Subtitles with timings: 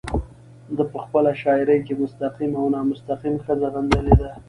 [0.75, 4.29] ده په خپله شاعرۍ کې مستقيم او نامستقيم ښځه غندلې ده